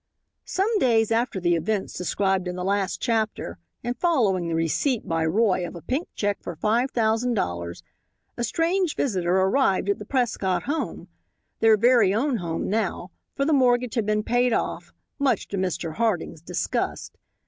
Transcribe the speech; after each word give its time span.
Some 0.45 0.79
days 0.79 1.11
after 1.11 1.39
the 1.39 1.55
events 1.55 1.93
described 1.95 2.47
in 2.47 2.55
the 2.55 2.63
last 2.63 2.99
chapter, 2.99 3.59
and 3.83 3.95
following 3.95 4.47
the 4.47 4.55
receipt 4.55 5.07
by 5.07 5.23
Roy 5.27 5.63
of 5.63 5.75
a 5.75 5.81
pink 5.83 6.07
check 6.15 6.41
for 6.41 6.55
$5,000.00, 6.55 7.83
a 8.35 8.43
strange 8.43 8.95
visitor 8.95 9.35
arrived 9.37 9.89
at 9.89 9.99
the 9.99 10.05
Prescott 10.05 10.63
home 10.63 11.07
their 11.59 11.77
very 11.77 12.15
own 12.15 12.37
home 12.37 12.67
now, 12.67 13.11
for 13.35 13.45
the 13.45 13.53
mortgage 13.53 13.93
had 13.93 14.07
been 14.07 14.23
paid 14.23 14.53
off, 14.53 14.91
much 15.19 15.47
to 15.49 15.57
Mr. 15.57 15.93
Harding's 15.93 16.41
disgust. 16.41 17.19